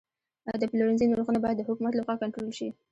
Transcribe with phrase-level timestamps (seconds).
[0.61, 2.67] د پلورنځي نرخونه باید د حکومت لخوا کنټرول شي.